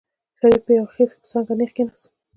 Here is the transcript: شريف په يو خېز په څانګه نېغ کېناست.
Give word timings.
شريف 0.39 0.61
په 0.65 0.71
يو 0.77 0.85
خېز 0.93 1.11
په 1.19 1.25
څانګه 1.31 1.53
نېغ 1.59 1.71
کېناست. 1.75 2.07